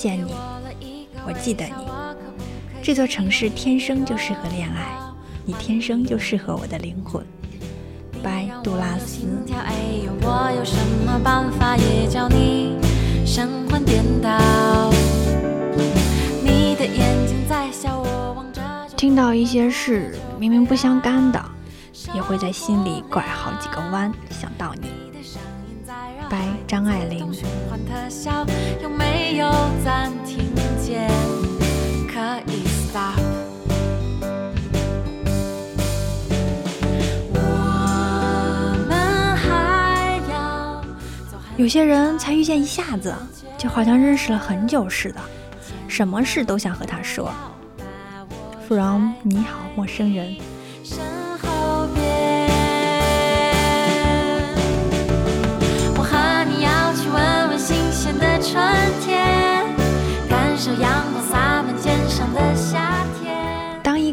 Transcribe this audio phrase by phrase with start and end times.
[0.00, 0.16] 见
[0.80, 1.74] 你，我记得你，
[2.82, 4.96] 这座城市天生就适合恋爱，
[5.44, 7.22] 你天生就适合我的灵魂。
[8.22, 9.26] 拜杜拉斯。
[18.96, 21.44] 听到一些事明明不相干的，
[22.14, 24.88] 也会在心里拐好几个弯想到你。
[26.30, 27.28] 拜张爱玲。
[41.56, 43.12] 有些人才遇见一下子，
[43.58, 45.20] 就好像认识了很久似的，
[45.88, 47.32] 什么事都想和他说。
[48.68, 50.36] From 你好，陌生人。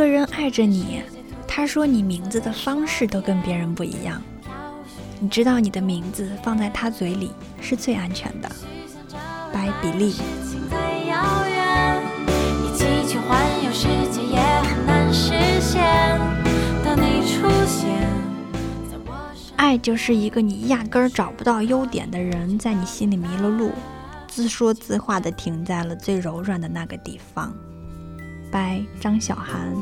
[0.00, 1.02] 个人爱着你，
[1.46, 4.18] 他说你名字的方式都跟别人不一样。
[5.18, 8.50] 你知道你的名字放在他嘴里是最安全的，
[9.52, 10.14] 白比利。
[19.56, 23.72] 爱就是一个你压根儿找不到优点的人，在你心里迷了路，
[24.26, 27.54] 自说自话的停在了最柔软的那个地方。
[28.50, 29.74] 拜张小涵。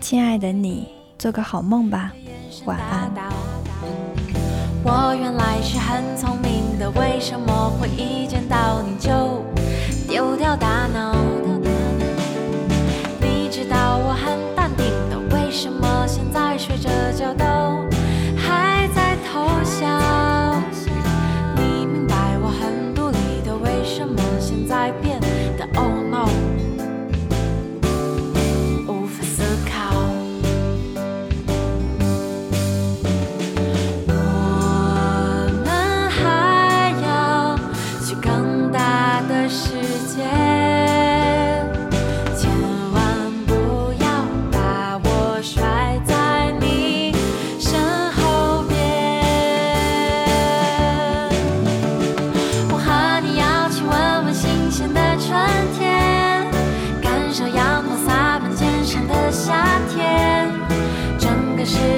[0.00, 2.12] 亲爱的你，做个好梦吧，
[2.64, 3.10] 晚安。
[4.82, 9.44] 我原来是很聪明的，为什么会一见到你就
[10.08, 11.17] 丢掉大脑？